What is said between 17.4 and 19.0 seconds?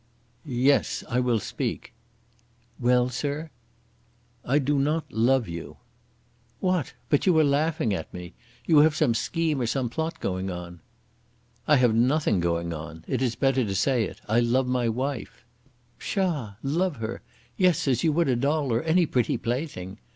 yes, as you would a doll or